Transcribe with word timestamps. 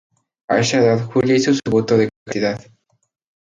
A 0.47 0.57
esa 0.59 0.79
edad 0.79 1.05
Julia 1.05 1.35
hizo 1.35 1.53
su 1.53 1.61
voto 1.69 1.95
de 1.95 2.09
castidad. 2.25 2.59